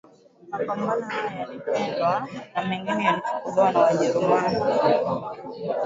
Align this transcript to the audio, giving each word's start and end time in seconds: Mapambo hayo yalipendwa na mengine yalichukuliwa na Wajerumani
Mapambo 0.51 0.87
hayo 0.87 1.39
yalipendwa 1.39 2.27
na 2.55 2.65
mengine 2.65 3.03
yalichukuliwa 3.05 3.71
na 3.71 3.79
Wajerumani 3.79 4.57